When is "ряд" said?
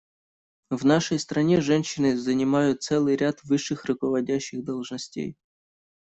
3.15-3.43